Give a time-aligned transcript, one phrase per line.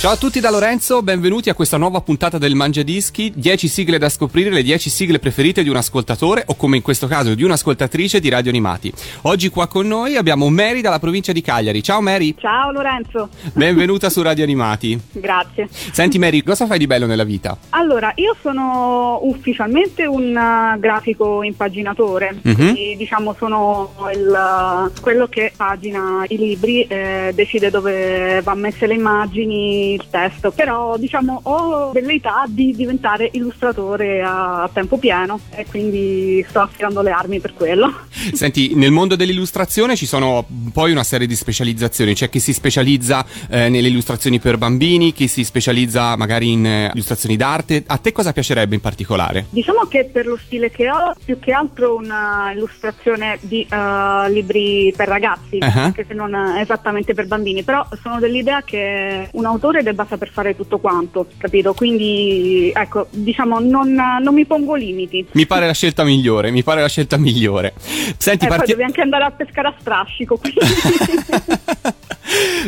[0.00, 3.98] Ciao a tutti da Lorenzo, benvenuti a questa nuova puntata del Mangia Dischi, 10 sigle
[3.98, 7.42] da scoprire, le 10 sigle preferite di un ascoltatore o come in questo caso di
[7.42, 8.90] un'ascoltatrice di Radio Animati.
[9.22, 11.82] Oggi qua con noi abbiamo Mary dalla provincia di Cagliari.
[11.82, 12.34] Ciao Mary.
[12.38, 13.28] Ciao Lorenzo.
[13.52, 14.98] Benvenuta su Radio Animati.
[15.12, 15.68] Grazie.
[15.70, 17.58] Senti Mary, cosa fai di bello nella vita?
[17.68, 22.54] Allora, io sono ufficialmente un uh, grafico impaginatore, Mhm.
[22.54, 28.94] quindi diciamo sono il, quello che pagina i libri, eh, decide dove va messe le
[28.94, 36.44] immagini, il testo, però diciamo ho velleità di diventare illustratore a, tempo pieno e quindi
[36.48, 37.92] sto affilando le armi per quello.
[38.32, 43.24] Senti, nel mondo dell'illustrazione ci sono poi una serie di specializzazioni, c'è chi si specializza
[43.48, 47.84] eh, nelle illustrazioni per bambini, chi si specializza magari in eh, illustrazioni d'arte.
[47.86, 49.46] A te cosa piacerebbe in particolare?
[49.50, 54.92] Diciamo che per lo stile che ho, più che altro una illustrazione di eh, libri
[54.96, 55.84] per ragazzi, Ah.
[55.84, 60.56] anche se non esattamente per bambini, però sono dell'idea che un autore debba saper fare
[60.56, 61.74] tutto quanto, capito?
[61.74, 65.26] Quindi ecco, diciamo, non, non mi pongo limiti.
[65.32, 67.74] Mi pare la scelta migliore, mi pare la scelta migliore.
[68.16, 70.38] Senti, E poi parti- devi anche andare a pescare a strascico,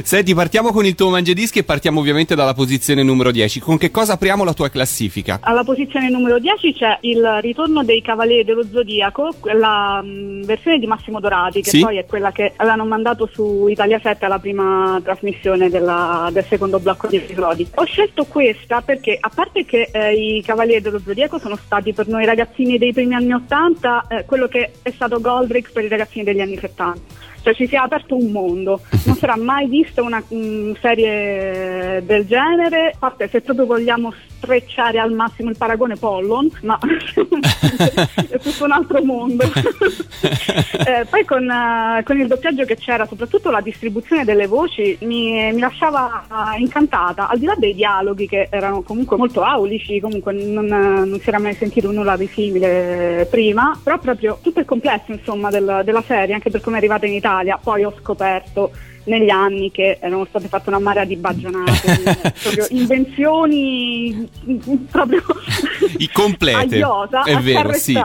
[0.02, 3.60] Senti, partiamo con il tuo mangiadischi e partiamo ovviamente dalla posizione numero 10.
[3.60, 5.38] Con che cosa apriamo la tua classifica?
[5.42, 10.86] alla posizione numero 10 c'è il ritorno dei Cavalieri dello Zodiaco, la mm, versione di
[10.86, 11.80] Massimo Dorati, che Sì.
[11.80, 16.80] poi è quella che avevano mandato su Italia 7 alla prima trasmissione della- del secondo
[16.80, 17.66] blocco di episodi.
[17.76, 22.08] Ho scelto questa perché, a parte che eh, i Cavalieri dello Zodiaco sono stati per
[22.08, 26.24] noi ragazzini dei primi anni 80 eh, quello che è stato Goldrix per i ragazzini
[26.24, 27.30] degli anni 70.
[27.42, 32.26] Cioè ci si è aperto un mondo, non sarà mai vista una mm, serie del
[32.26, 38.64] genere, a parte se proprio vogliamo strecciare al massimo il paragone Pollon, ma è tutto
[38.64, 39.44] un altro mondo.
[40.84, 45.52] Eh, poi con, eh, con il doppiaggio che c'era, soprattutto la distribuzione delle voci, mi,
[45.52, 46.24] mi lasciava
[46.56, 51.04] eh, incantata, al di là dei dialoghi che erano comunque molto aulici, comunque non, eh,
[51.04, 55.50] non si era mai sentito nulla di simile prima, però proprio tutto il complesso insomma
[55.50, 57.31] del- della serie, anche per come è arrivata in Italia,
[57.62, 58.70] poi ho scoperto
[59.04, 64.28] negli anni che erano state fatte una marea di baggianate, di- proprio invenzioni
[64.90, 65.22] proprio
[65.98, 66.74] I complete.
[66.74, 67.98] a iota, È vero, sì.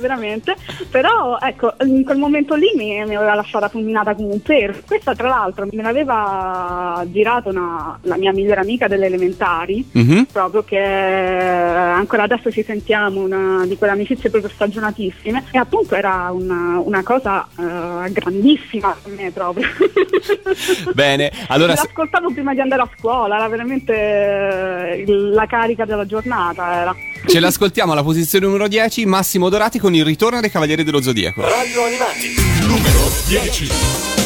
[0.00, 0.56] veramente.
[0.90, 4.74] Però ecco, in quel momento lì mi, mi aveva lasciata fulminata come un pero.
[4.86, 10.26] Questa tra l'altro me l'aveva girato una- la mia migliore amica delle elementari, Mhm.
[10.32, 16.30] proprio che ancora adesso ci sentiamo una di quelle amicizie proprio stagionatissime e appunto era
[16.32, 19.66] una, una cosa eh, grandissima per me proprio.
[20.94, 26.06] Bene, allora se- L'ascoltavo prima di andare a scuola, era veramente eh, la carica della
[26.06, 26.80] giornata.
[26.80, 26.96] Era.
[27.26, 31.40] ce l'ascoltiamo alla posizione numero 10, Massimo Dorati con il ritorno dei Cavalieri dello Zodiaco.
[31.40, 32.34] Radio Animati.
[32.66, 34.23] Numero 10.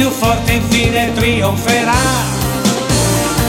[0.00, 1.92] Più forte infine trionferà.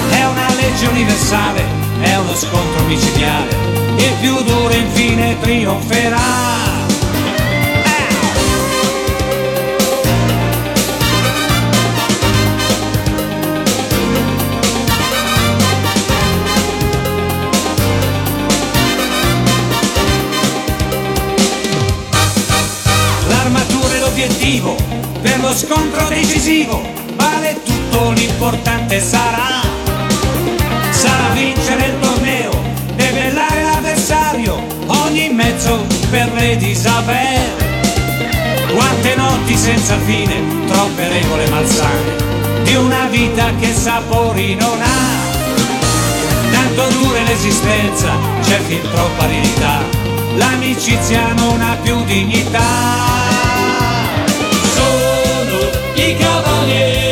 [0.09, 1.63] È una legge universale,
[2.01, 3.55] è uno scontro micidiale,
[3.95, 6.80] il più duro infine trionferà.
[25.51, 26.81] Lo scontro decisivo,
[27.15, 29.59] vale tutto, l'importante sarà.
[30.91, 32.51] Sarà vincere il torneo,
[32.95, 37.49] debellare l'avversario, ogni mezzo per Lady Isabel.
[38.73, 42.15] Quante notti senza fine, troppe regole malsane,
[42.63, 45.29] di una vita che sapori non ha.
[46.49, 49.81] Da quanto dure l'esistenza, c'è fin troppa aridità,
[50.37, 53.20] l'amicizia non ha più dignità.
[56.01, 57.10] Sono i cavalieri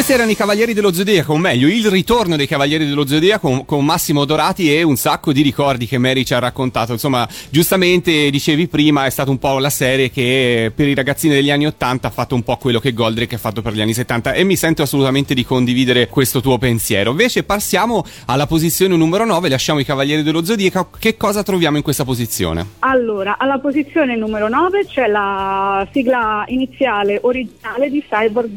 [0.00, 3.84] questi erano i Cavalieri dello Zodiaco, o meglio, il ritorno dei Cavalieri dello Zodiaco con,
[3.84, 6.92] Massimo Dorati e un sacco di ricordi che Mary ci ha raccontato.
[6.92, 11.50] Insomma, giustamente dicevi prima, è stata un po' la serie che per i ragazzini degli
[11.50, 14.32] anni 80 ha fatto un po' quello che Goldrake ha fatto per gli anni 70
[14.32, 17.10] e mi sento assolutamente di condividere questo tuo pensiero.
[17.10, 20.88] Invece passiamo alla posizione numero 9, lasciamo i Cavalieri dello Zodiaco.
[20.98, 22.66] Che cosa troviamo in questa posizione?
[22.78, 28.48] Allora, alla posizione numero 9 c'è la sigla iniziale originale di Cyborg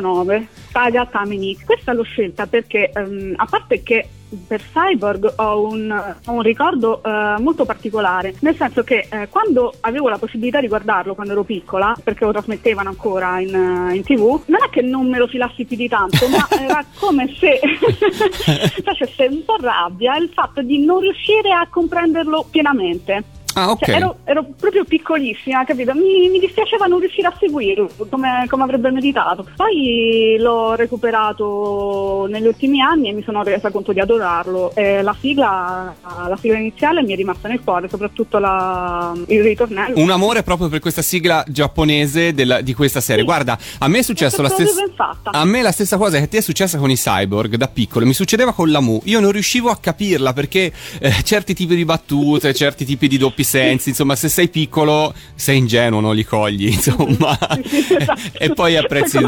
[0.00, 1.64] 009, Saga Taminik.
[1.64, 4.08] Questa l'ho scelta perché, ehm, a parte che
[4.46, 9.74] per Cyborg ho un, ho un ricordo eh, molto particolare, nel senso che eh, quando
[9.80, 14.02] avevo la possibilità di guardarlo quando ero piccola, perché lo trasmettevano ancora in, eh, in
[14.02, 17.58] tv, non è che non me lo filassi più di tanto, ma era come se
[18.84, 23.38] facesse un po' rabbia il fatto di non riuscire a comprenderlo pienamente.
[23.54, 23.84] Ah, ok.
[23.84, 25.92] Cioè, ero, ero proprio piccolissima, capito?
[25.94, 29.46] Mi, mi dispiaceva non riuscire a seguirlo come, come avrebbe meritato.
[29.56, 34.72] Poi l'ho recuperato negli ultimi anni e mi sono resa conto di adorarlo.
[34.74, 35.94] E la sigla,
[36.28, 39.98] la sigla iniziale mi è rimasta nel cuore, soprattutto la, il ritornello.
[40.00, 43.22] Un amore proprio per questa sigla giapponese della- di questa serie.
[43.22, 43.26] Sì.
[43.26, 44.84] Guarda, a me è successo È la stessa.
[44.94, 45.30] fatta.
[45.30, 48.06] A me la stessa cosa che ti è successa con i cyborg da piccolo.
[48.06, 49.00] Mi succedeva con la Mu.
[49.04, 53.39] Io non riuscivo a capirla perché eh, certi tipi di battute, certi tipi di doppi
[53.44, 53.90] sensi.
[53.90, 56.66] Insomma, se sei piccolo, sei ingenuo, non li cogli.
[56.66, 58.20] Insomma, esatto.
[58.38, 59.18] e poi apprezzi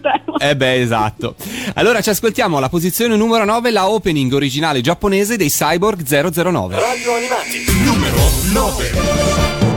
[0.00, 0.36] tema.
[0.38, 1.34] Eh beh, esatto.
[1.74, 6.78] Allora ci ascoltiamo alla posizione numero 9, la opening originale giapponese dei Cyborg 009.
[6.78, 8.18] Radio Animati, numero
[8.52, 9.69] 9.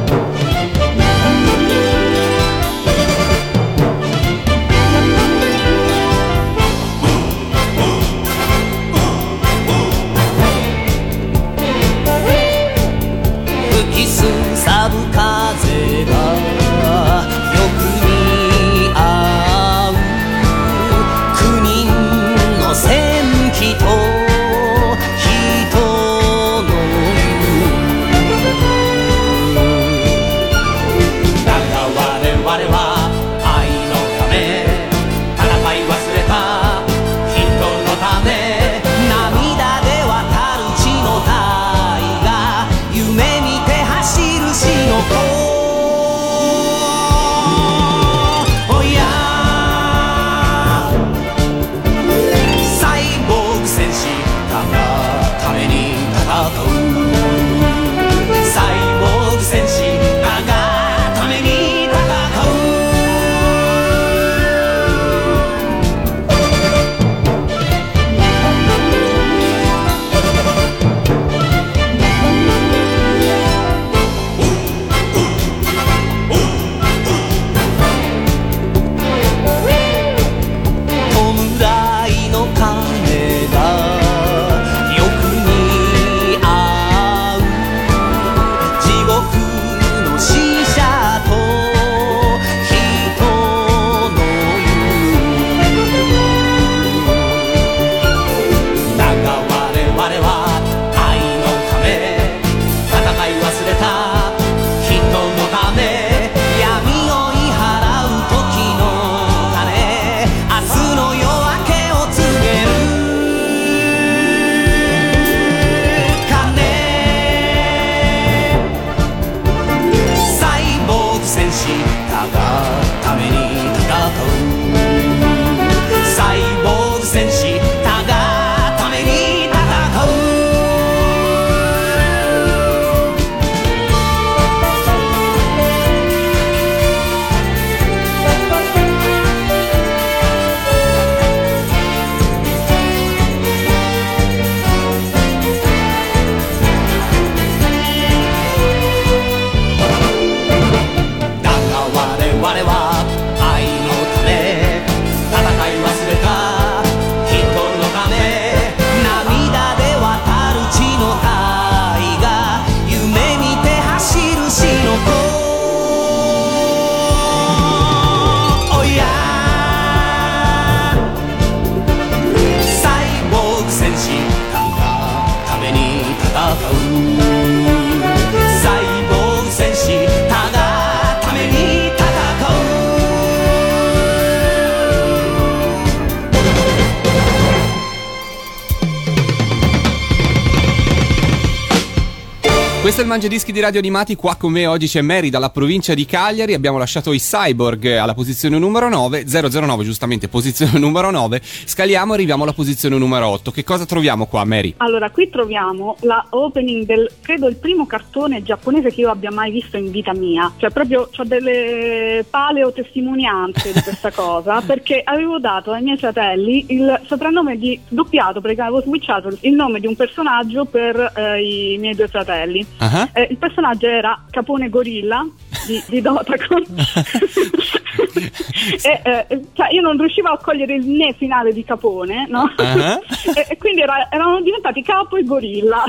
[193.13, 196.55] Il Mangiadischi di Radio Animati, qua con me oggi c'è Mary dalla provincia di Cagliari,
[196.55, 202.15] abbiamo lasciato i Cyborg alla posizione numero 9, 009 giustamente posizione numero 9, scaliamo e
[202.15, 203.51] arriviamo alla posizione numero 8.
[203.51, 204.74] Che cosa troviamo qua Mary?
[204.77, 209.51] Allora, qui troviamo la opening del, credo, il primo cartone giapponese che io abbia mai
[209.51, 210.51] visto in vita mia.
[210.58, 216.65] Cioè, proprio ho delle paleo testimonianze di questa cosa, perché avevo dato ai miei fratelli
[216.70, 221.77] il soprannome di doppiato, perché avevo switchato il nome di un personaggio per eh, i
[221.77, 222.65] miei due fratelli.
[223.12, 225.25] Eh, il personaggio era Capone Gorilla
[225.65, 226.63] di, di Dotacon.
[228.84, 232.51] e, eh, cioè, io non riuscivo a cogliere il ne finale di Capone, no?
[232.55, 233.00] Ah.
[233.36, 235.84] e, e quindi era- erano diventati Capo e Gorilla.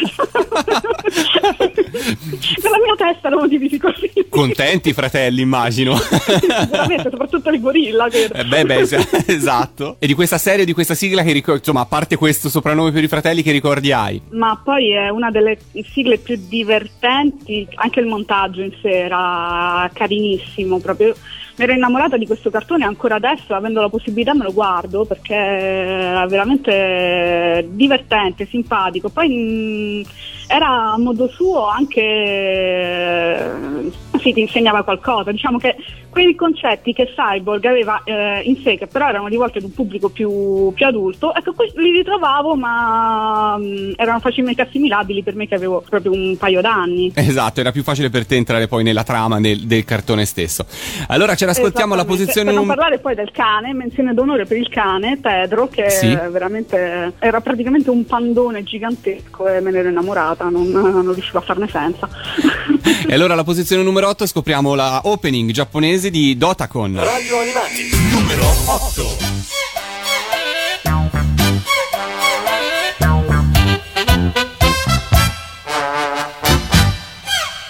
[2.63, 4.11] Nella mia testa erano divisi così.
[4.29, 5.97] Contenti fratelli immagino.
[5.97, 8.07] Sicuramente, soprattutto il gorilla.
[8.07, 9.97] Eh, beh, beh, es- esatto.
[9.99, 13.03] E di questa serie, di questa sigla che ricordi, insomma, a parte questo soprannome per
[13.03, 14.21] i fratelli, che ricordi hai?
[14.31, 15.59] Ma poi è una delle
[15.93, 21.15] sigle più divertenti, anche il montaggio in sé era carinissimo, proprio
[21.57, 25.35] mi ero innamorata di questo cartone ancora adesso, avendo la possibilità me lo guardo perché
[25.35, 29.09] era veramente divertente, simpatico.
[29.09, 30.03] Poi mh,
[30.49, 32.03] era a modo suo anche
[34.25, 35.31] eh, sì, ti insegnava qualcosa.
[35.31, 35.77] Diciamo che
[36.09, 40.09] quei concetti che Cyborg aveva eh, in sé, che però erano rivolti ad un pubblico
[40.11, 45.83] più, più adulto, ecco, li ritrovavo, ma mh, erano facilmente assimilabili per me che avevo
[45.89, 47.13] proprio un paio d'anni.
[47.15, 50.67] Esatto, era più facile per te entrare poi nella trama del, del cartone stesso.
[51.09, 52.25] Allora ce l'ascoltiamo Esattamente.
[52.25, 56.17] posizione Per non parlare poi del cane, menzione d'onore per il cane, Pedro, che Sì.
[56.31, 61.43] veramente era praticamente un pandone gigantesco e me ne ero innamorata, non, non riuscivo a
[61.43, 62.09] farne senza.
[63.07, 66.96] E allora alla posizione numero 8 scopriamo la opening giapponese di Dotacon.
[67.04, 69.04] Radio Animati, numero 8.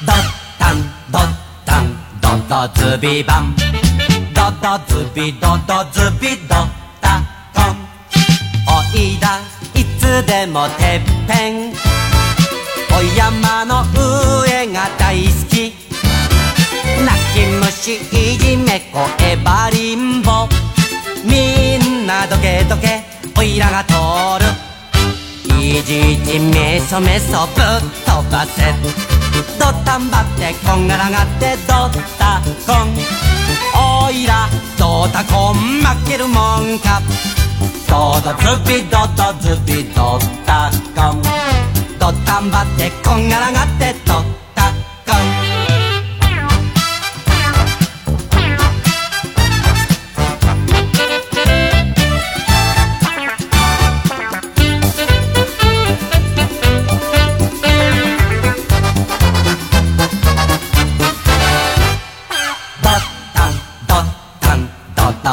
[0.02, 0.16] ドッ
[0.58, 1.22] タンドッ
[1.66, 3.56] タンドドズビバン
[4.34, 6.56] ドドズビドドズビド
[7.02, 7.22] タ
[7.54, 7.76] コン
[8.68, 9.40] おいだ
[9.74, 11.74] いつでもてっぺん
[12.98, 13.84] お山の
[14.44, 15.83] 上が大好き
[17.35, 20.49] しむしいじめ声ばりんぼ。
[21.25, 23.03] みんなどけどけ
[23.37, 23.95] おいらがと
[24.37, 24.45] おる。
[25.61, 27.65] いじいじめそめそぶっ
[28.07, 28.73] とばせ。
[29.59, 32.95] どったんばってこんがらがってどったこん。
[34.07, 34.49] おいら
[34.79, 37.03] どたこんまけるもんか。
[37.89, 41.23] どだずびどだずびどったこん。
[41.99, 44.34] どったんばってこんがらがってどったこん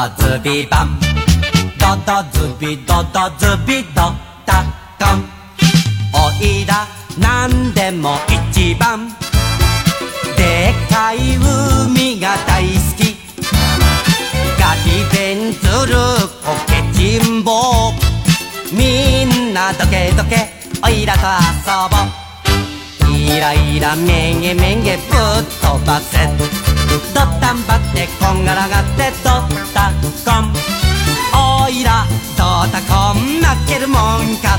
[0.02, 0.98] ドドズビバン。
[1.78, 4.10] ドドズビドドズビド
[4.44, 4.64] タ
[4.98, 5.22] コン
[6.12, 9.10] おいらなんでも一番。
[10.36, 13.16] でっかい海が大好き。
[14.58, 15.94] ガリベンズル
[16.42, 17.92] コケチンボ。
[18.72, 20.50] みんなどけどけ
[20.84, 21.20] おいらと
[21.62, 21.94] 遊ぼ
[23.08, 23.16] う。
[23.16, 25.06] イライラめげめげぶっ
[25.60, 26.71] 飛ばせ。
[27.14, 29.30] ドタンバってこんがらがってド
[29.72, 29.92] タ
[30.24, 30.52] コン。
[31.34, 32.04] おいら
[32.36, 34.58] ドタコン負けるもんか。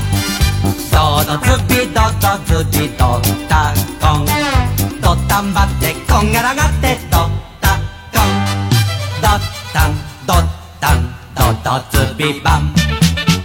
[0.90, 4.26] ドドズビドドズビドタコン。
[5.00, 7.28] ドタンバってこんがらがってド
[7.60, 7.78] タ
[8.12, 8.26] コン。
[9.20, 9.28] ド
[9.72, 9.90] タン
[10.26, 10.34] ド
[10.80, 12.74] タンドドズビバン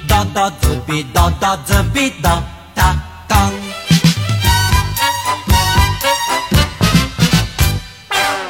[0.07, 2.29] ドドズビドドズビド
[2.75, 3.08] タコン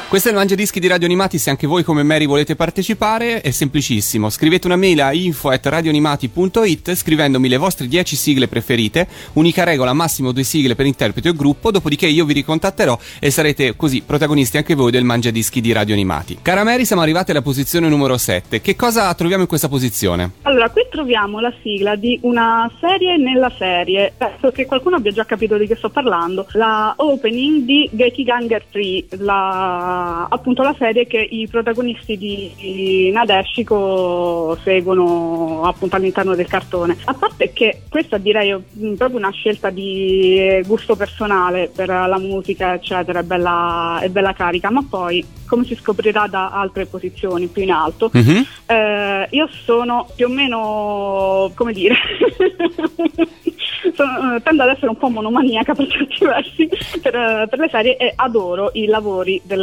[0.10, 3.52] Questo è il Mangiadischi di Radio Animati, se anche voi come Mary volete partecipare è
[3.52, 9.64] semplicissimo, scrivete una mail a info at radioanimati.it scrivendomi le vostre 10 sigle preferite, unica
[9.64, 14.02] regola, massimo due sigle per interprete o gruppo, dopodiché io vi ricontatterò e sarete così
[14.02, 16.40] protagonisti anche voi del Mangiadischi di Radio Animati.
[16.42, 20.32] Cara Mary, siamo arrivati alla posizione numero 7, che cosa troviamo in questa posizione?
[20.42, 25.28] Allora, qui troviamo la sigla di una serie nella serie, penso che qualcuno abbia già
[25.28, 31.06] capito di che sto parlando, la opening di Gekiganger 3, la la, appunto la serie
[31.08, 36.98] che i protagonisti di, di Nadeshiko seguono appunto all'interno del cartone.
[37.06, 38.58] A parte che questa direi è
[38.98, 44.70] proprio una scelta di gusto personale per la musica, eccetera, è bella, è bella carica,
[44.72, 48.46] ma poi come si scoprirà da altre posizioni più in alto, Mhm.
[48.68, 51.96] eh, io sono più o meno, come dire,
[53.96, 56.70] sono- eh, tendo ad essere un po' monomaniaca per certi versi
[57.02, 59.60] per, eh, per le serie e adoro i lavori del-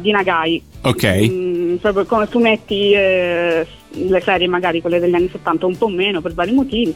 [0.00, 0.62] di Nagai.
[0.82, 1.28] Ok.
[1.30, 3.66] Mm, proprio come fumetti, eh,
[3.96, 6.94] le serie magari quelle degli anni 70 un po' meno per vari motivi,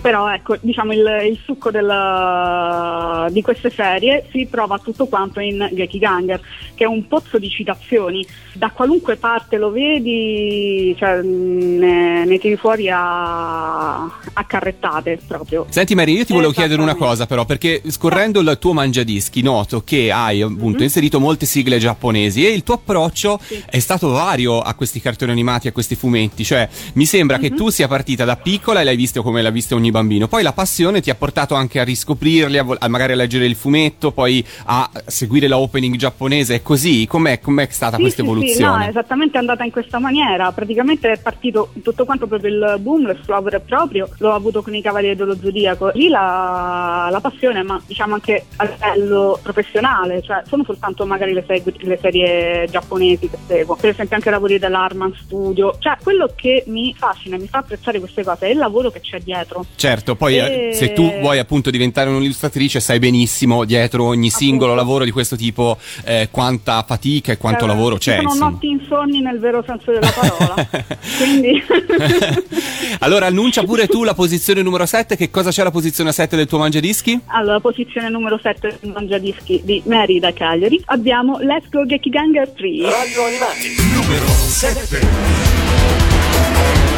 [0.00, 5.68] però ecco diciamo il, il succo del- di queste serie si trova tutto quanto in
[5.72, 6.40] Gekiganger
[6.74, 12.56] che è un pozzo di citazioni, da qualunque parte lo vedi cioè, ne, ne tiri
[12.56, 15.66] fuori a, a carrettate proprio.
[15.68, 19.82] Senti Mary, io ti volevo chiedere una cosa però, perché scorrendo il tuo mangiadischi noto
[19.84, 23.62] che hai appunto inserito molte sigle giapponesi e il tuo approccio Sì.
[23.68, 27.68] è stato vario a questi cartoni animati, a questi fumetti, cioè mi sembra che tu
[27.70, 31.00] sia partita da piccola e l'hai visto come l'ha visto ogni bambino, poi la passione
[31.00, 34.44] ti ha portato anche a riscoprirli, a, vol- a magari a leggere il fumetto, poi
[34.66, 37.06] a seguire la opening giapponese, è così?
[37.06, 38.76] Com'è, com'è stata Sì, questa sì, sì, evoluzione?
[38.76, 40.52] no, è esattamente andata in questa maniera.
[40.52, 44.74] Praticamente è partito tutto quanto proprio il boom, l'esploit vero e proprio, l'ho avuto con
[44.74, 45.90] i Cavalieri dello Zodiaco.
[45.94, 51.44] Lì la, la passione, ma diciamo anche a livello professionale, cioè sono soltanto magari le,
[51.46, 55.76] segu- le serie giapponesi che seguo, per esempio anche i lavori dell'Arman Studio.
[55.78, 59.18] Cioè quello che mi fascina, mi fa apprezzare queste cose è il lavoro che c'è
[59.20, 59.64] dietro.
[59.76, 64.72] Certo, poi eh, E- se tu vuoi appunto diventare un'illustratrice sai benissimo dietro ogni singolo
[64.72, 64.82] Appunto.
[64.84, 68.16] lavoro di questo tipo eh, quanta fatica e quanto Eh, lavoro c'è.
[68.16, 68.50] Sono insomma.
[68.50, 70.68] notti insonni nel vero senso della parola.
[71.18, 71.62] Quindi
[73.00, 76.46] allora annuncia pure tu la posizione numero 7, che cosa c'è alla posizione 7 del
[76.46, 77.18] tuo mangiadischi?
[77.26, 82.68] Alla posizione numero 7 del mangiadischi di Mary da Cagliari abbiamo Let's Go Gekiganger 3.
[82.82, 86.19] Radio Animati, numero 7.
[86.40, 86.89] Yeah.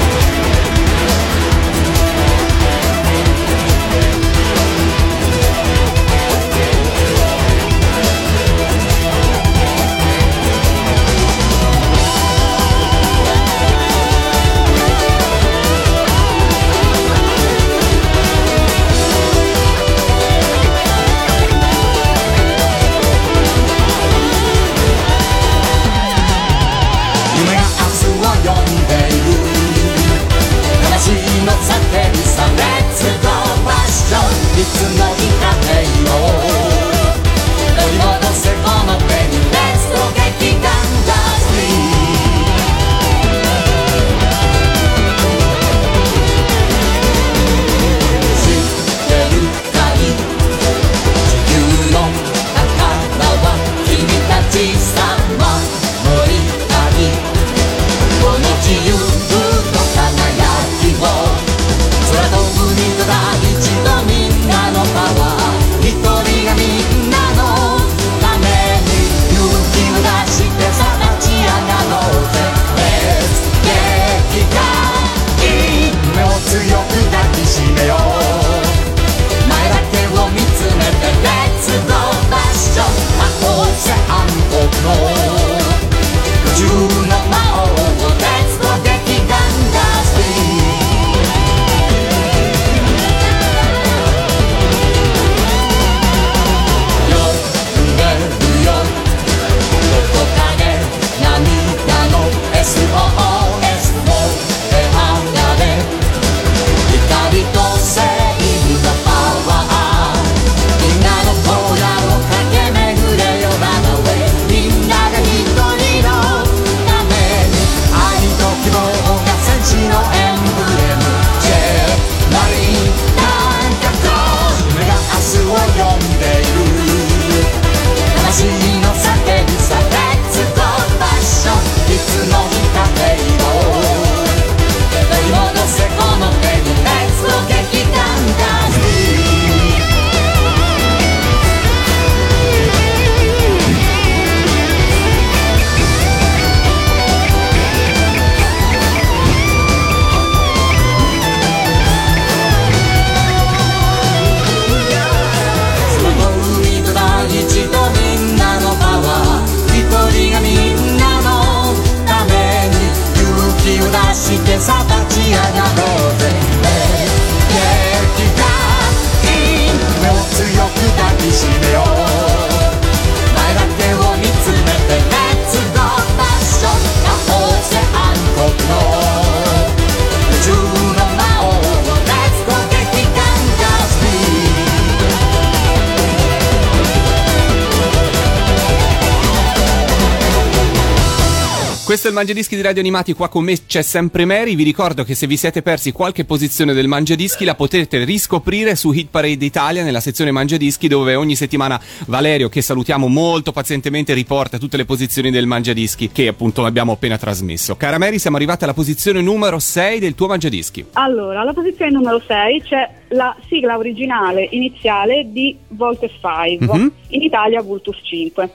[192.13, 195.27] Il Mangiadischi di Radio Animati, qua con me c'è sempre Mary, vi ricordo che se
[195.27, 199.99] vi siete persi qualche posizione del Mangiadischi la potete riscoprire su Hit Parade Italia nella
[199.99, 205.47] sezione Mangiadischi dove ogni settimana Valerio, che salutiamo molto pazientemente, riporta tutte le posizioni del
[205.47, 207.77] Mangiadischi che appunto abbiamo appena trasmesso.
[207.77, 210.85] Cara Mary, siamo arrivati alla posizione numero 6 del tuo Mangiadischi.
[210.93, 216.93] Allora, alla posizione numero 6 c'è la sigla originale iniziale di Voltes 5, Mhm.
[217.09, 218.51] in Italia Vultus 5.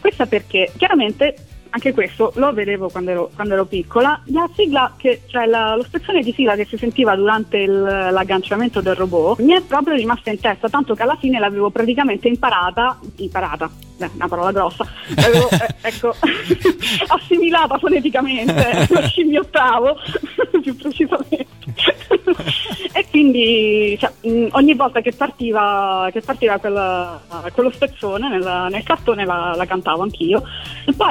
[0.00, 1.34] Questa perché chiaramente
[1.70, 5.84] anche questo lo vedevo quando ero, quando ero piccola, la sigla che, cioè la- lo
[5.84, 10.30] spezzone di sigla che si sentiva durante il- l'agganciamento del robot mi è proprio rimasta
[10.30, 14.84] in testa, tanto che alla fine l'avevo praticamente imparata, imparata, beh, una parola grossa,
[15.16, 16.14] l'avevo eh, ecco,
[17.08, 19.96] assimilata foneticamente, lo scimmiottavo
[20.62, 21.46] più precisamente.
[22.92, 24.12] e quindi cioè,
[24.52, 27.20] ogni volta che partiva, che partiva quella-
[27.52, 30.42] quello spezzone nella- nel cartone la, la cantavo anch'io
[30.86, 31.08] e poi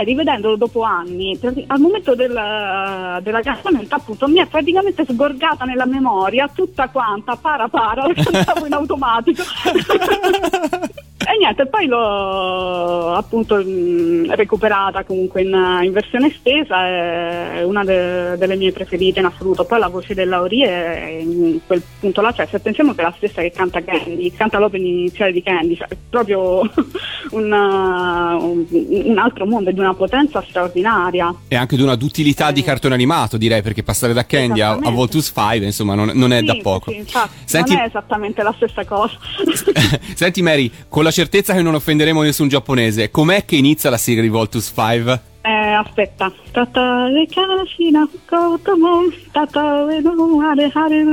[0.49, 1.38] rivedendolo dopo anni.
[1.67, 8.07] Al momento del, dell'agganciamento appunto mi è praticamente sgorgata nella memoria tutta quanta para para
[8.07, 9.43] la cantavo in automatico
[11.32, 18.36] e niente poi l'ho appunto mh, recuperata comunque in, in versione estesa è una de-
[18.38, 22.32] delle mie preferite in assoluto poi la voce della Ori è in quel punto là
[22.34, 25.76] cioè se pensiamo che è la stessa che canta Candy canta l'opening iniziale di Candy
[25.76, 26.62] cioè, è proprio
[27.32, 32.63] una- un, un altro mondo di una potenza straordinaria E anche di una d'utilità di
[32.63, 34.89] cartone animato, direi, perché passare da Candy a, a.
[34.89, 36.92] Voltus 5, insomma, non, non è Sì, da poco.
[36.92, 39.18] sì, infatti, Senti, non è esattamente la stessa cosa
[40.15, 44.21] senti Mary, con la certezza che non offenderemo nessun giapponese, com'è che inizia la sigla
[44.21, 45.21] di Voltus 5?
[45.41, 46.32] Eh, aspetta.
[46.51, 49.03] Tatare kashina kotomo,
[49.34, 51.03] tatare no hare hare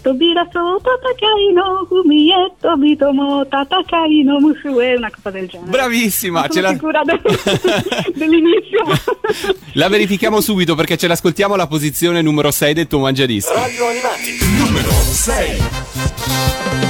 [0.00, 5.70] tobira so tatakai no fumi e tobitomo, tatakai no musue, una cosa del genere.
[5.70, 6.70] Bravissima, Non ce la...
[6.72, 7.20] sicura del-
[8.16, 8.82] dell'inizio.
[9.74, 13.52] la verifichiamo subito perché ce l'ascoltiamo alla posizione numero 6 del tuo mangiadischi.
[13.52, 16.83] Radio Animati, numero 6.「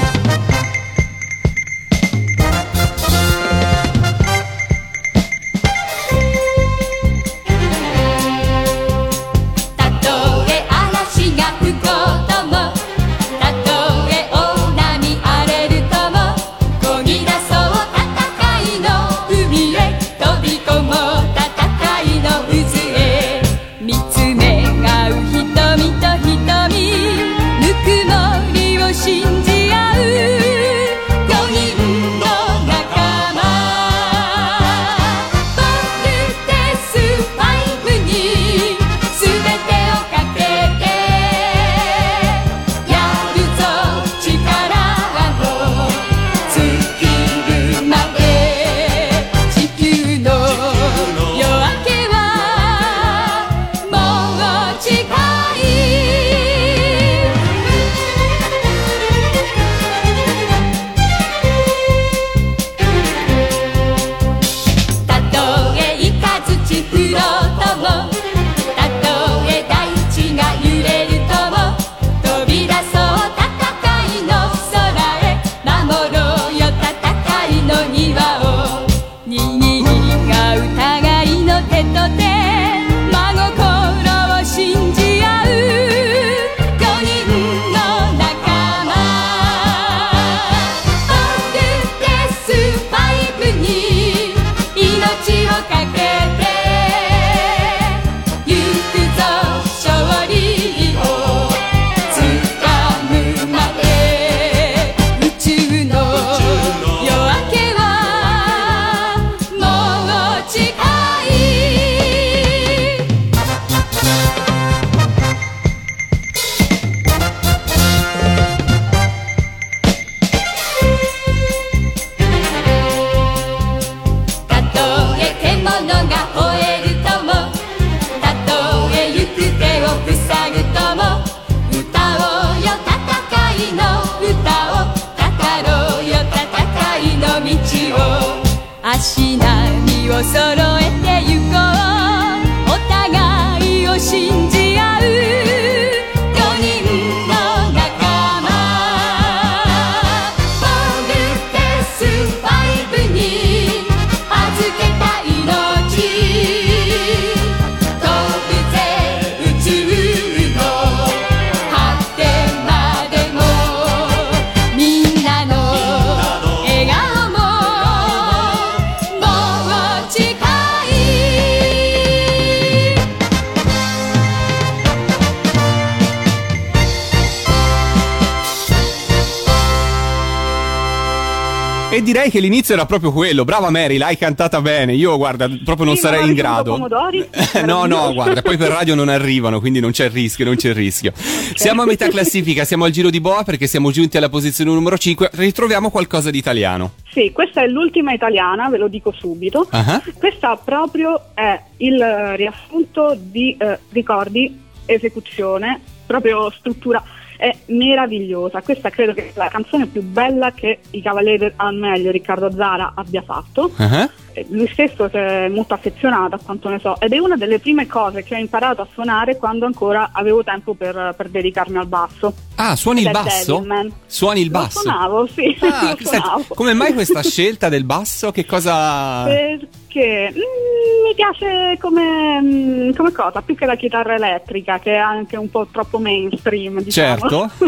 [182.24, 183.44] direi che l'inizio era proprio quello.
[183.44, 184.94] Brava Mary, l'hai cantata bene.
[184.94, 186.72] Io, guarda, proprio non Sì, sarei in grado.
[186.72, 187.26] pomodori?
[187.64, 190.68] no, no, guarda, poi per radio non arrivano, quindi non c'è il rischio, non c'è
[190.68, 191.12] il rischio.
[191.54, 194.96] Siamo a metà classifica, siamo al giro di boa perché siamo giunti alla posizione numero
[194.96, 195.30] 5.
[195.32, 196.92] Ritroviamo qualcosa di italiano.
[197.10, 199.66] Sì, questa è l'ultima italiana, ve lo dico subito.
[199.70, 200.02] Ah.
[200.16, 202.02] Questa proprio è il
[202.37, 207.02] riassunto di eh, ricordi, esecuzione, proprio struttura.
[207.36, 208.62] È meravigliosa.
[208.62, 212.92] Questa credo che sia la canzone più bella che i Cavalieri al meglio Riccardo Zara
[212.94, 213.72] abbia fatto.
[213.76, 214.10] Ah.
[214.48, 217.86] Lui stesso si è molto affezionato, a quanto ne so, ed è una delle prime
[217.86, 222.34] cose che ho imparato a suonare quando ancora avevo tempo per, per dedicarmi al basso.
[222.56, 223.54] Ah, suoni il basso?
[223.54, 223.92] Devilman.
[224.06, 224.80] Suoni il Lo basso?
[224.80, 226.44] suonavo, sì, Ah, lo senti, suonavo.
[226.54, 228.30] come mai questa scelta del basso?
[228.30, 229.24] Che cosa...
[229.24, 234.96] Perché mm, mi piace come, mm, come cosa, più che la chitarra elettrica, che è
[234.98, 237.28] anche un po' troppo mainstream, diciamo.
[237.28, 237.50] Certo.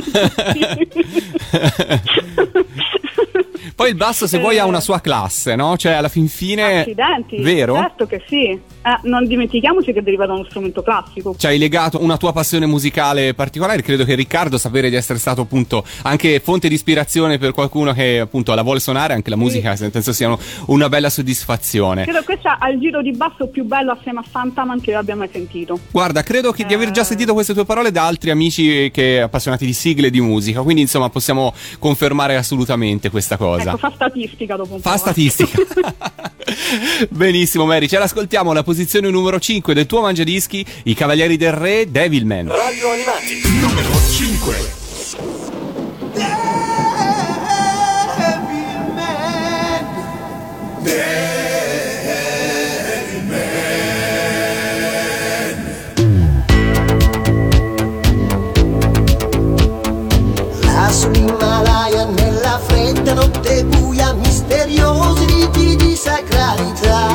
[3.75, 4.59] Poi il basso, se vuoi, Eh.
[4.61, 5.77] ha una sua classe, no?
[5.77, 6.81] Cioè, alla fin fine...
[6.81, 7.75] Accidenti, Vero?
[7.75, 8.45] certo che sì.
[8.51, 8.61] Eh,
[9.03, 11.35] non dimentichiamoci che deriva da uno strumento classico.
[11.37, 13.83] Ci hai legato una tua passione musicale particolare.
[13.83, 18.21] Credo che Riccardo sapere di essere stato appunto anche fonte di ispirazione per qualcuno che
[18.21, 22.05] appunto la vuole suonare, anche la musica, penso siano una bella soddisfazione.
[22.05, 25.17] Credo questa ha il giro di basso più bello assieme a Santaman che io abbia
[25.17, 25.79] mai sentito.
[25.91, 27.05] Guarda, credo che di aver già Eh.
[27.05, 30.83] sentito queste tue parole da altri amici che appassionati di sigle e di musica, quindi
[30.83, 33.46] insomma possiamo confermare assolutamente questa cosa.
[33.55, 34.89] Ecco, fa statistica dopo un po'.
[34.89, 34.99] Fa eh.
[34.99, 35.59] statistica.
[37.11, 37.87] Benissimo, Mary.
[37.87, 42.49] Ce l'ascoltiamo alla posizione numero 5 del tuo mangiadischi, I Cavalieri del Re, Devilman.
[42.49, 44.85] Radio Animati, numero 5.
[50.87, 51.36] Là
[63.07, 67.07] fredda notte buia misteriosi riti di sacralità.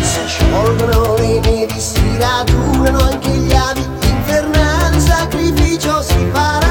[0.00, 6.65] Si sciolgono le nevi, si radunano anche gli avi Infernali sacrificio si farà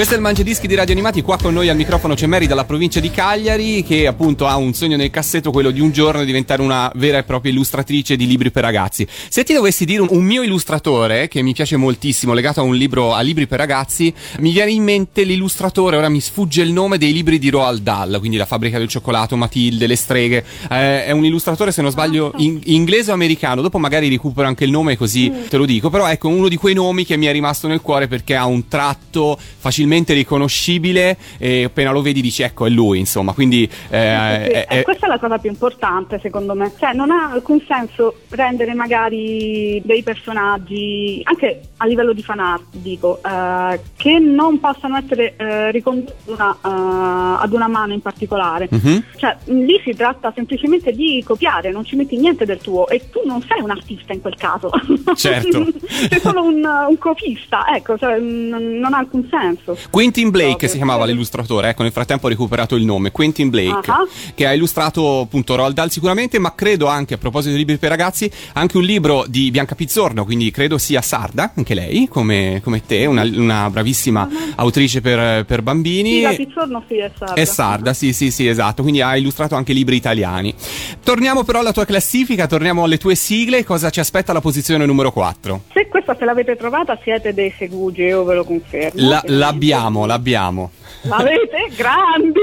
[0.00, 2.64] Questo è il Mangiadischi di Radio Animati, qua con noi al microfono c'è Mary dalla
[2.64, 6.62] provincia di Cagliari che appunto ha un sogno nel cassetto, quello di un giorno diventare
[6.62, 9.06] una vera e propria illustratrice di libri per ragazzi.
[9.28, 12.76] Se ti dovessi dire un, un mio illustratore che mi piace moltissimo, legato a un
[12.76, 16.96] libro a libri per ragazzi, mi viene in mente l'illustratore, ora mi sfugge il nome
[16.96, 20.42] dei libri di Roald Dahl, quindi La fabbrica del cioccolato, Matilde, Le streghe.
[20.70, 23.60] Eh, è un illustratore, se non sbaglio, in- inglese o americano.
[23.60, 25.90] Dopo magari recupero anche il nome così te lo dico.
[25.90, 28.66] Però ecco, uno di quei nomi che mi è rimasto nel cuore perché ha un
[28.66, 33.32] tratto facilmente riconoscibile e appena lo vedi dici ecco è lui, insomma.
[33.32, 36.92] Quindi eh, Sì, sì, è- è- questa è la cosa più importante secondo me, cioè
[36.92, 43.20] non ha alcun senso rendere magari dei personaggi, anche a livello di fan art dico,
[43.24, 48.68] eh, che non possano essere eh, ricondotti ad una, eh, mano in particolare.
[48.70, 49.04] Mhm.
[49.16, 53.20] Cioè, lì si tratta semplicemente di copiare, non ci metti niente del tuo e tu
[53.24, 54.70] non sei un artista in quel caso.
[55.14, 55.66] Certo.
[55.88, 59.76] sei solo un, un copista, ecco, cioè, mh, non ha alcun senso.
[59.88, 60.68] Quentin Blake Proprio.
[60.68, 64.06] si chiamava l'illustratore, ecco nel frattempo ho recuperato il nome, Quentin Blake, Ah.
[64.34, 67.88] che ha illustrato appunto Roald Dahl sicuramente, ma credo anche a proposito di libri per
[67.90, 72.84] ragazzi, anche un libro di Bianca Pizzorno, quindi credo sia sarda, anche lei, come, come
[72.84, 76.14] te, una, una bravissima autrice per, per bambini.
[76.16, 77.34] Sì, la Pizzorno sì, è sarda.
[77.34, 78.82] È sarda, sì, sì, sì, esatto.
[78.82, 80.54] Quindi ha illustrato anche libri italiani.
[81.02, 83.64] Torniamo però alla tua classifica, torniamo alle tue sigle.
[83.64, 85.62] Cosa ci aspetta alla posizione numero 4?
[85.72, 88.90] Se questa se l'avete trovata siete dei segugi, io ve lo confermo.
[89.08, 89.32] La- Ovviamente.
[89.60, 90.70] L'abbiamo, l'abbiamo.
[91.02, 91.70] L'avete?
[91.76, 92.40] Grandi!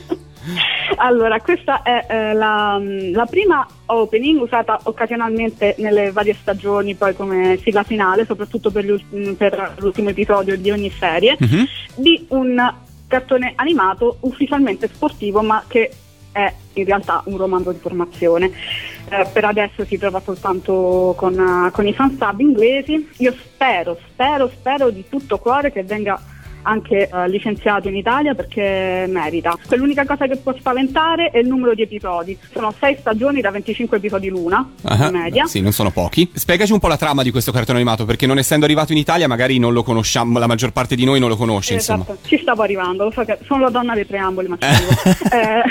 [0.96, 2.80] allora, questa è eh, la,
[3.12, 8.86] la prima opening usata occasionalmente nelle varie stagioni, poi come sigla finale, soprattutto per,
[9.36, 11.66] per l'ultimo episodio di ogni serie, Mhm.
[11.96, 12.74] di un
[13.06, 15.90] cartone animato ufficialmente sportivo, ma che
[16.32, 18.50] è in realtà un romanzo di formazione.
[19.10, 21.34] Eh, per adesso si trova soltanto con,
[21.66, 23.08] eh, con i fansub inglesi.
[23.18, 26.20] Io spero, spero, spero di tutto cuore che venga
[26.62, 29.56] anche eh, licenziato in Italia perché merita.
[29.70, 32.38] L'unica cosa che può spaventare è il numero di episodi.
[32.52, 35.46] Sono 6 stagioni da 25 episodi l'una, Ah, in media.
[35.46, 36.30] Sì, non sono pochi.
[36.34, 39.26] Spiegaci un po' la trama di questo cartone animato, perché non essendo arrivato in Italia,
[39.26, 42.02] magari non lo conosciamo, la maggior parte di noi non lo conosce, insomma.
[42.02, 44.88] Esatto, ci stavo arrivando, lo so che sono la donna dei preamboli, ma ci arrivo.
[45.30, 45.62] Eh,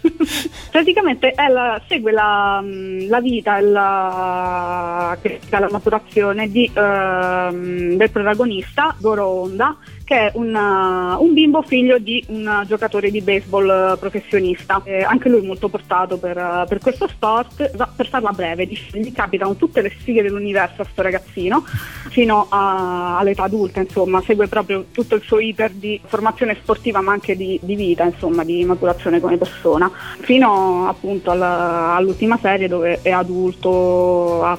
[0.70, 5.18] praticamente la- segue la, mh, la vita la,
[5.48, 9.76] la maturazione di, ehm, del protagonista, Goro Honda,
[10.08, 14.80] che è una- un bimbo figlio di un giocatore di baseball eh, professionista.
[14.82, 17.70] Eh, anche lui molto portato per, eh, per questo sport.
[17.94, 21.62] Per farla breve, gli, capitano tutte le sfighe dell'universo a sto ragazzino,
[22.08, 27.12] fino a- all'età adulta, insomma, segue proprio tutto il suo iter di formazione sportiva ma
[27.12, 29.90] anche di, di vita, insomma, di maturazione come persona,
[30.20, 34.58] fino appunto alla- all'ultima serie dove è adulto, ha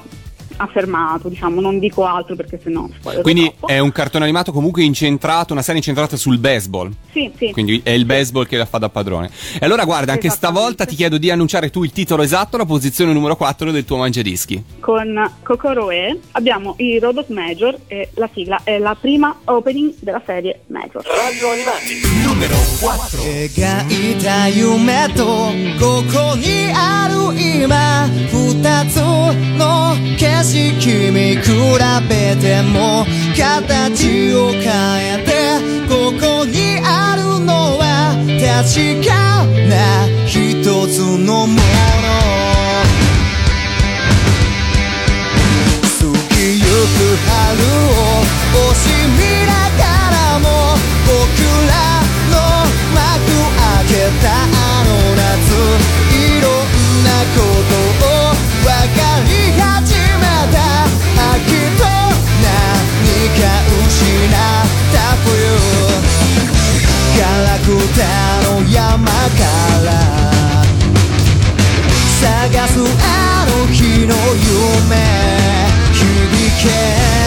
[0.59, 3.67] affermato, diciamo, non dico altro perché sennò spoiler Quindi troppo.
[3.67, 6.91] è un cartone animato comunque incentrato, una serie incentrata sul baseball.
[7.11, 7.51] Sì, sì.
[7.51, 9.29] Quindi è il baseball che la fa da padrone.
[9.59, 10.59] E allora guarda, anche Esattamente.
[10.59, 13.97] stavolta ti chiedo di annunciare tu il titolo esatto, la posizione numero 4 del tuo
[13.97, 14.63] mangiadischi.
[14.79, 20.61] Con Kokoroe abbiamo i Robot Major e la sigla è la prima opening della serie
[20.67, 21.03] Major.
[21.03, 23.23] Radio Animati, numero 4.
[23.25, 25.23] 描いた夢と
[25.79, 28.97] ここにある今二つ
[29.57, 31.46] の景色 見比
[32.08, 34.64] べても形を変
[34.98, 35.30] えて
[35.88, 39.72] ここにあるのは確かな
[40.26, 40.34] 一
[40.88, 41.60] つのもの。
[46.00, 47.30] 過ぎゆく春
[47.60, 48.02] を
[48.50, 49.80] 惜しみなが
[50.10, 50.44] らも
[51.06, 51.14] 僕
[51.70, 51.72] ら
[52.32, 52.34] の
[52.92, 52.98] 幕
[53.54, 53.90] 開け
[54.20, 54.44] たあ
[54.84, 55.22] の夏。
[56.10, 56.50] いろん
[57.04, 57.72] なこと
[58.04, 58.34] を
[58.64, 58.99] 分か
[67.70, 68.02] く
[68.42, 69.12] の山か
[69.84, 69.90] ら。
[72.20, 74.14] 探すあの日の
[74.76, 74.96] 夢。
[75.92, 77.19] 響け。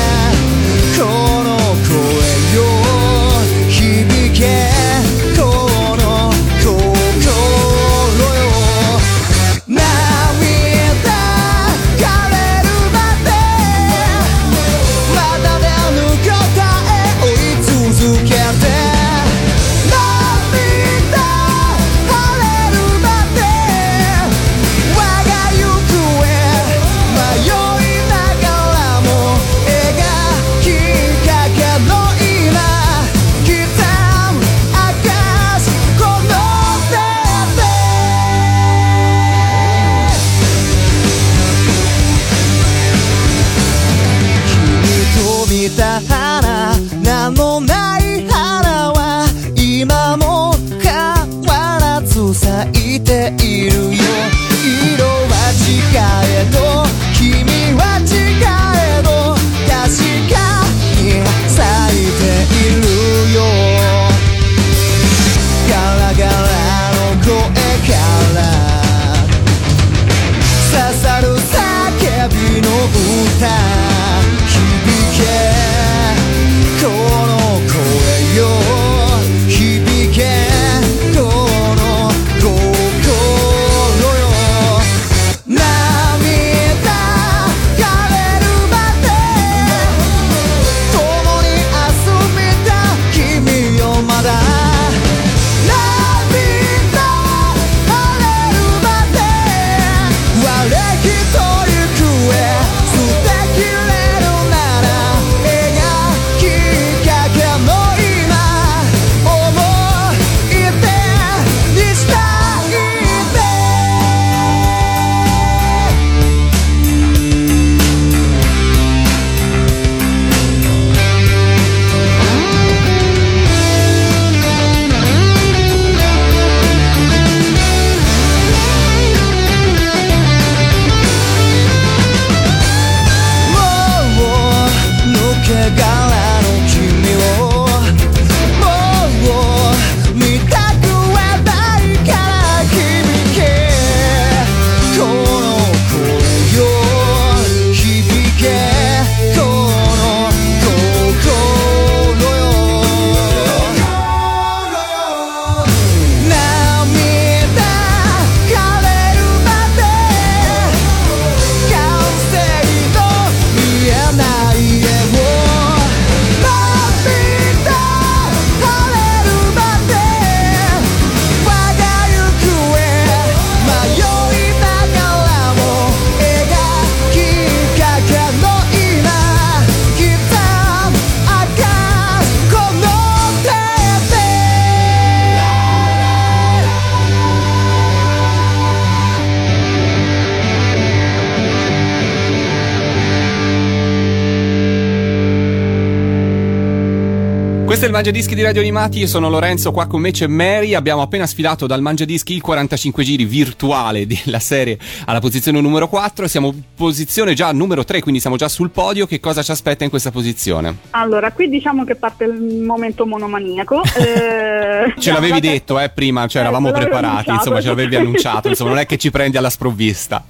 [197.83, 200.73] Questo è il Mangiadischi di Radio Animati, io sono Lorenzo, qua con me c'è Mary,
[200.73, 206.25] abbiamo appena sfilato dal Mangiadischi il 45 giri virtuale della serie alla posizione numero 4,
[206.29, 209.83] siamo in posizione già numero 3, quindi siamo già sul podio, che cosa ci aspetta
[209.83, 210.77] in questa posizione?
[210.91, 213.81] Allora, qui diciamo che parte il momento monomaniaco.
[213.99, 217.33] eh, Ce l'avevi la- detto eh, prima, cioè Eh, eravamo preparati, annunciato.
[217.33, 220.23] insomma ce l'avevi annunciato, insomma non è che ci prendi alla sprovvista,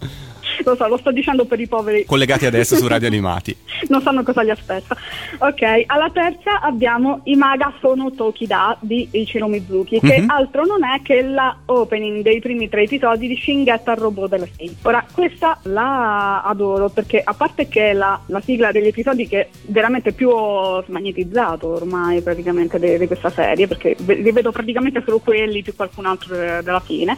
[0.64, 2.06] Lo so, lo sto dicendo per i poveri.
[2.06, 3.56] collegati adesso su Radio Animati.
[3.90, 4.96] non sanno cosa li aspetta.
[5.40, 10.30] Ok, alla terza abbiamo I Maga sono Tokida di Ichiro Mizuki, che Mhm.
[10.30, 14.78] altro non è che la opening dei primi tre episodi di Shingetta Robot delle 6.
[14.84, 19.50] Ora, questa la adoro perché a parte che è la, la sigla degli episodi che
[19.68, 25.20] veramente più ho smagnetizzato ormai praticamente de- di questa serie, perché li vedo praticamente solo
[25.20, 27.18] quelli più qualcun altro de- della fine.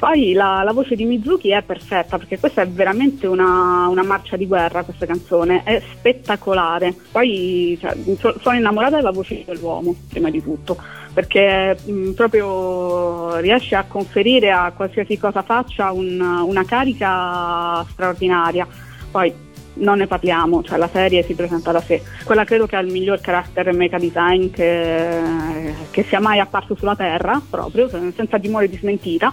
[0.00, 4.38] Poi la, la voce di Mizuki è perfetta perché questa è veramente una, una marcia
[4.38, 6.94] di guerra, questa canzone, è spettacolare.
[7.12, 10.78] Poi cioè, so- sono innamorata della voce dell'uomo, prima di tutto,
[11.12, 18.66] perché mh, proprio riesce a conferire a qualsiasi cosa faccia un- una carica straordinaria.
[19.10, 22.02] Poi non ne parliamo, cioè la serie si presenta da sé.
[22.24, 26.96] Quella credo che ha il miglior carattere mecha design che, che sia mai apparso sulla
[26.96, 29.30] Terra, proprio, senza timore di smentita.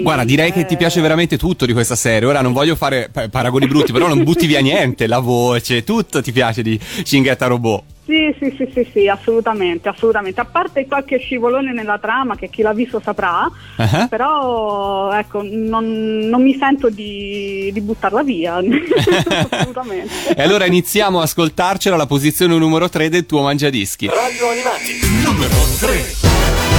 [0.00, 2.26] Guarda, direi che ti piace veramente tutto di questa serie.
[2.28, 6.22] Ora non voglio fare pa- paragoni brutti, però non butti via niente, la voce, tutto
[6.22, 7.82] ti piace di Cinghetta Robot.
[8.04, 10.40] Sì, sì, sì, sì, sì, assolutamente, assolutamente.
[10.40, 14.08] A parte qualche scivolone nella trama che chi l'ha visto saprà, Ah.
[14.10, 18.56] però ecco, non, non mi sento di, di buttarla via.
[18.58, 20.10] assolutamente.
[20.34, 24.06] E allora iniziamo a ascoltarcela alla posizione numero 3 del tuo mangiadischi.
[24.08, 26.71] Radio Animati, numero 3.「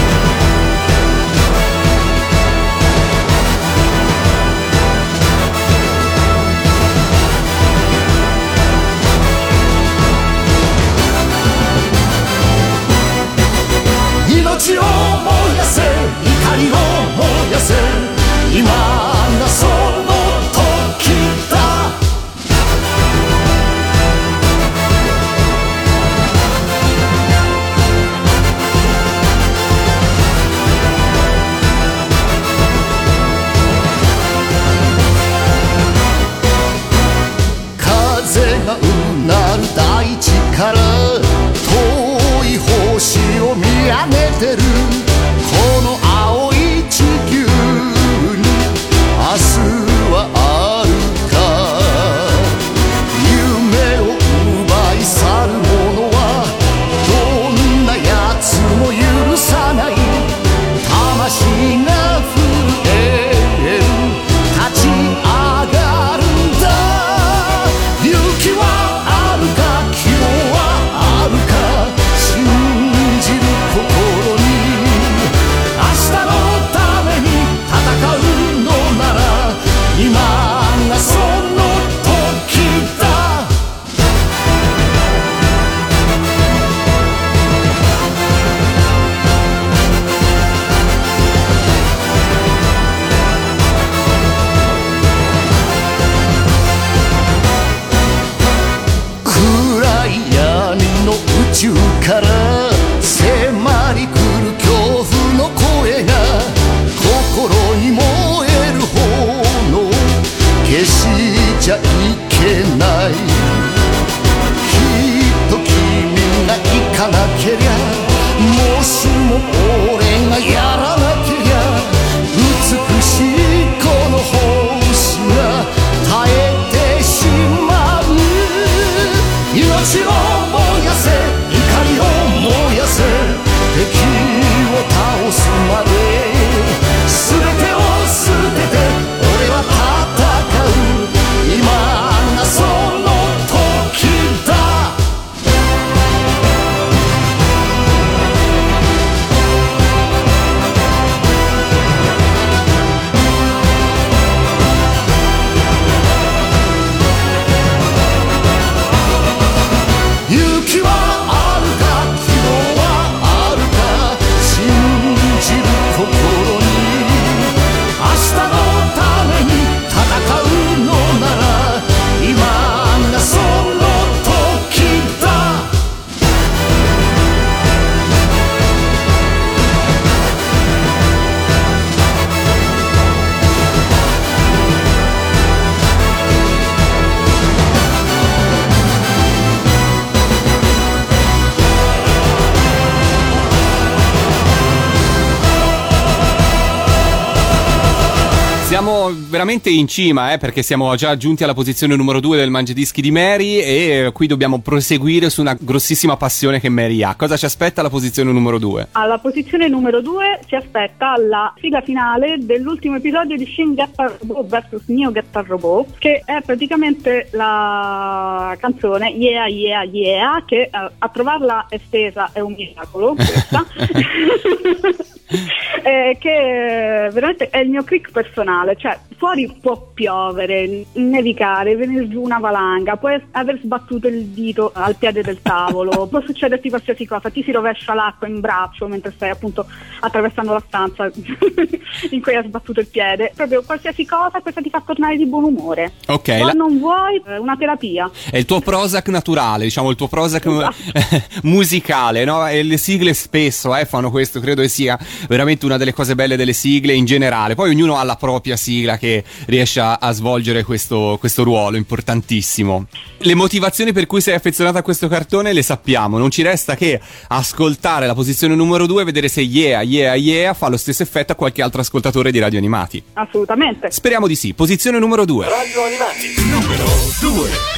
[199.43, 203.11] veramente in cima, eh, perché siamo già giunti alla posizione numero 2 del Mangiadischi di
[203.11, 207.13] Mary e eh, qui dobbiamo proseguire su una grossissima passione che Mary ha.
[207.15, 208.87] Cosa ci aspetta alla posizione numero 2?
[208.93, 214.47] Alla posizione numero 2 si aspetta la sigla finale dell'ultimo episodio di Shin Getter Robot
[214.47, 221.09] vs Neo Getter Robot, che è praticamente la canzone Yeah Yeah Yeah, che eh, a
[221.09, 223.65] trovarla estesa è un miracolo, questa.
[225.84, 232.21] Eh, che veramente è il mio click personale, cioè fuori può piovere, nevicare, venire giù
[232.21, 237.30] una valanga, puoi aver sbattuto il dito al piede del tavolo, può succederti qualsiasi cosa,
[237.30, 239.65] ti si rovescia l'acqua in braccio mentre stai appunto
[239.99, 241.11] attraversando la stanza
[242.11, 245.43] in cui hai sbattuto il piede, proprio qualsiasi cosa questa ti fa tornare di buon
[245.43, 245.93] umore.
[246.07, 248.09] Ok, Ma la- non vuoi eh, una terapia.
[248.32, 251.24] È il tuo Prozac naturale, diciamo il tuo Prozac Esatto.
[251.43, 252.47] musicale, no?
[252.47, 254.97] E le sigle spesso eh, fanno questo, credo che sia
[255.28, 257.55] veramente una delle cose belle delle sigle in generale.
[257.55, 262.88] Poi ognuno ha la propria sigla che riesce a, a svolgere questo, questo ruolo importantissimo.
[263.18, 266.99] Le motivazioni per cui sei affezionato a questo cartone le sappiamo, non ci resta che
[267.28, 271.32] ascoltare la posizione numero 2 e vedere se Yeah, Yeah, Yeah fa lo stesso effetto
[271.32, 273.01] a qualche altro ascoltatore di Radio Animati.
[273.14, 273.91] Assolutamente.
[273.91, 274.53] Speriamo di sì.
[274.53, 275.47] Posizione numero 2.
[275.47, 276.86] Radio Animati numero
[277.20, 277.72] 2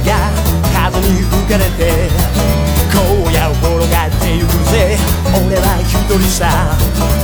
[0.00, 0.30] が
[0.72, 2.08] 風に吹かれて
[2.92, 2.96] 荒
[3.30, 4.98] 野を転がってゆくぜ。
[5.32, 6.40] 俺は一人さ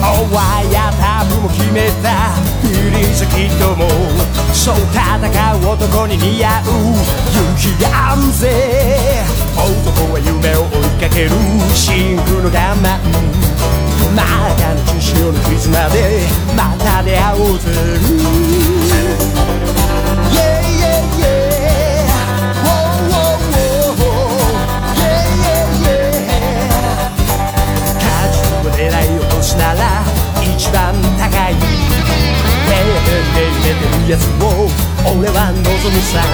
[0.01, 2.33] お前やタブも決めた。
[2.63, 3.87] フィリーズキッドも
[4.53, 5.19] そう戦
[5.55, 6.65] う男に似合う。
[7.33, 9.25] 勇気があるぜ。
[9.55, 11.31] 男は夢を追いかける。
[11.75, 12.99] シンクの我慢。
[14.17, 14.23] ま
[14.57, 15.97] だの中潮の絆で
[16.57, 17.65] また出会おうぜ。
[34.09, 34.45] 寝てるやつを
[35.05, 36.25] 俺は望むさ。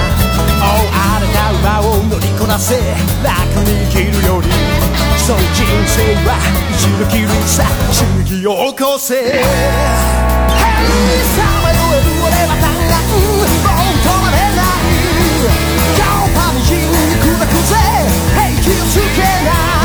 [0.63, 2.75] お荒れた馬を乗りこなせ。
[3.21, 3.27] 楽
[3.67, 4.47] に生きるより
[5.19, 6.39] そう人生は
[6.71, 9.15] 一度きりさ刺激を起こせ。
[9.15, 9.43] Hey
[11.35, 14.95] さまよえる俺は弾丸もう止まれない
[15.99, 16.79] 顔パンチに
[17.19, 17.75] 砕くぜ
[18.35, 19.84] 平気をつけな Yeah,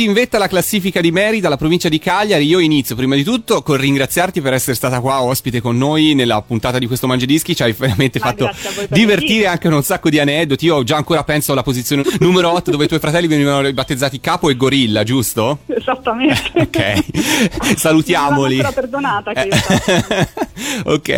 [0.00, 2.46] Giunti in vetta alla classifica di Mary dalla provincia di Cagliari.
[2.46, 6.40] Io inizio prima di tutto con ringraziarti per essere stata qua ospite con noi nella
[6.40, 7.54] puntata di questo Mangiadischi.
[7.54, 8.50] Ci hai veramente Ma fatto
[8.88, 10.64] divertire anche un sacco di aneddoti.
[10.64, 14.48] Io già ancora penso alla posizione numero 8 dove i tuoi fratelli venivano battezzati Capo
[14.48, 15.58] e Gorilla, giusto?
[15.66, 16.50] Esattamente.
[16.54, 18.54] Ok, salutiamoli.
[18.54, 20.28] Ancora perdonata questa.
[20.90, 21.08] ok,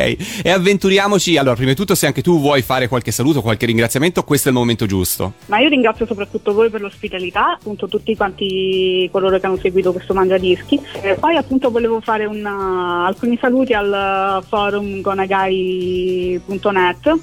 [0.42, 1.36] e avventuriamoci.
[1.36, 4.50] Allora, prima di tutto, se anche tu vuoi fare qualche saluto, qualche ringraziamento, questo è
[4.50, 5.34] il momento giusto.
[5.46, 8.70] Ma io ringrazio soprattutto voi per l'ospitalità, appunto tutti quanti
[9.10, 10.80] coloro che hanno seguito questo Mangiadischi.
[11.02, 16.40] E poi appunto volevo fare una- alcuni saluti al forum gonagai.net,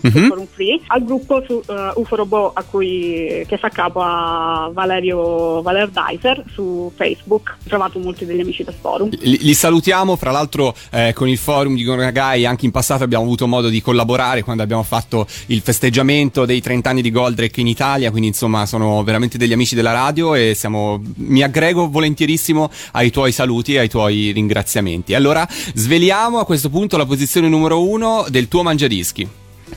[0.01, 0.11] Mhm.
[0.11, 4.69] sul forum free, al gruppo su eh, UFO Robot a cui, che fa capo a
[4.73, 7.55] Valerio Valer Dicer su Facebook.
[7.65, 9.09] Ho trovato molti degli amici del forum.
[9.21, 13.03] Li, li salutiamo, fra l'altro, eh, con il forum di Gona Nagai anche in passato
[13.03, 17.61] abbiamo avuto modo di collaborare quando abbiamo fatto il festeggiamento dei 30 anni di Goldrake
[17.61, 22.69] in Italia, quindi insomma sono veramente degli amici della radio e siamo, mi aggrego volentierissimo
[22.93, 25.13] ai tuoi saluti e ai tuoi ringraziamenti.
[25.13, 29.27] Allora sveliamo a questo punto la posizione numero uno del tuo mangiadischi.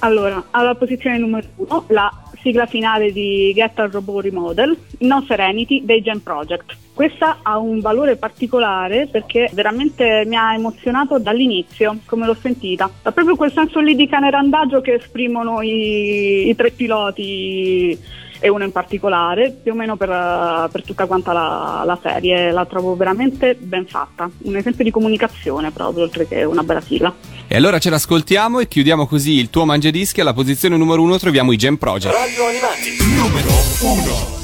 [0.00, 2.10] Allora, alla posizione numero uno, la
[2.42, 6.76] sigla finale di Get a Robot Remodel, No Serenity dei Gen Project.
[6.92, 12.90] Questa ha un valore particolare perché veramente mi ha emozionato dall'inizio, come l'ho sentita.
[13.02, 17.98] Ha proprio quel senso lì di canerandaggio che esprimono i, i tre piloti
[18.42, 22.50] e uno in particolare, più o meno per, eh, per tutta quanta la, la serie.
[22.50, 27.14] La trovo veramente ben fatta, un esempio di comunicazione proprio, oltre che una bella sigla.
[27.46, 30.20] E allora ce l'ascoltiamo e chiudiamo così il tuo mangiadischi.
[30.20, 32.12] Alla posizione numero uno troviamo i Gem Project.
[32.12, 34.41] Radio Animati, numero 1.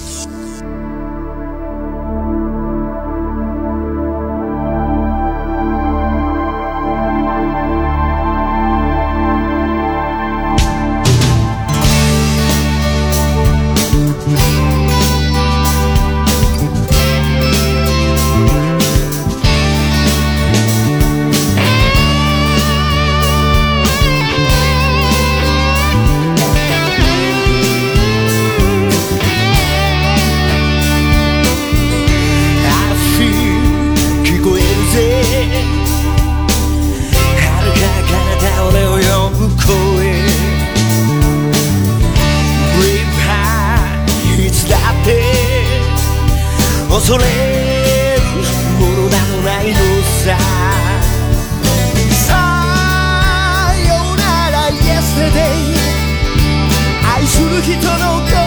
[57.60, 58.38] 人の声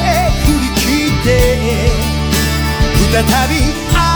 [0.45, 1.27] 振り切って
[3.11, 4.10] 再び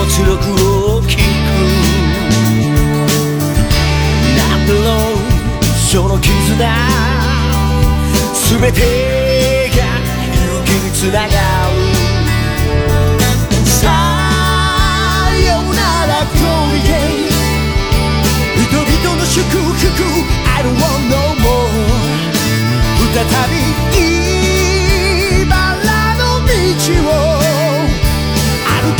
[0.00, 1.20] にいても強く大きく
[4.36, 5.20] Not alone
[5.90, 6.30] その絆
[8.34, 8.80] すべて
[9.70, 9.76] が
[10.32, 11.30] 勇気につながる
[13.66, 13.86] さ
[15.46, 16.38] よなら Go
[16.76, 17.28] again
[18.56, 19.86] 人々の祝福
[20.46, 21.50] I don't want no more
[23.12, 23.54] 再び
[25.42, 26.50] 茨の道
[27.36, 27.39] を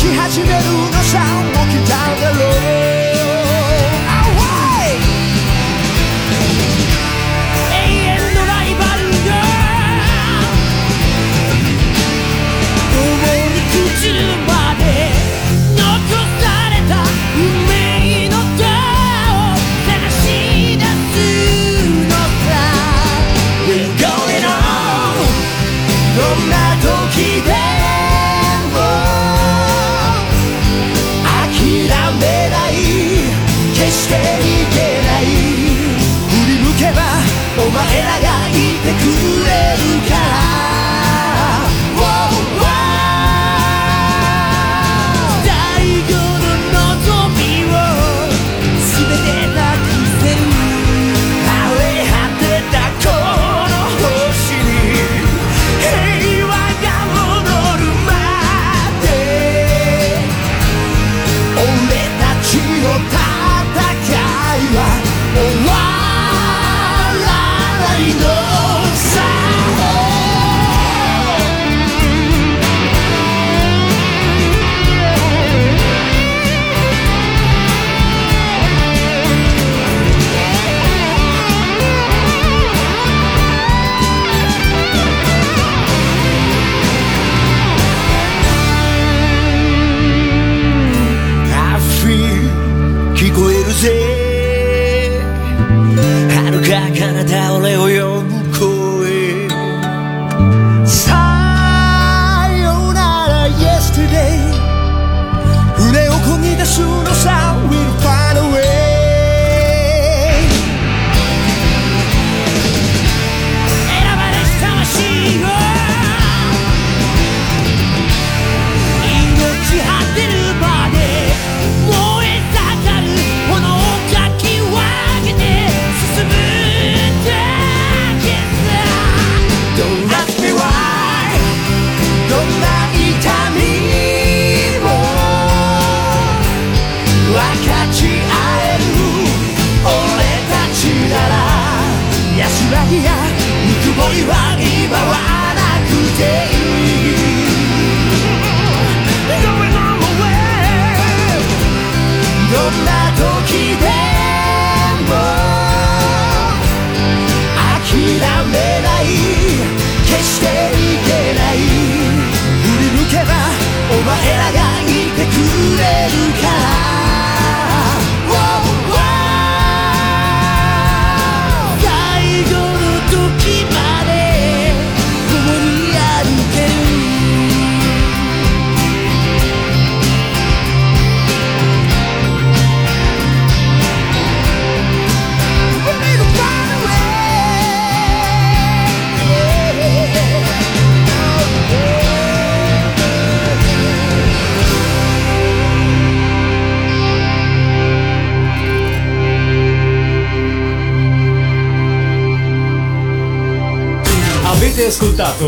[0.00, 2.99] き始めるのさもき来ただろう。